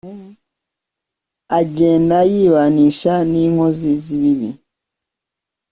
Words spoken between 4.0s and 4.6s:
z’ibibi,